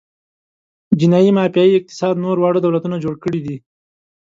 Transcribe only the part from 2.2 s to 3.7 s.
نور واړه دولتونه جوړ کړي دي.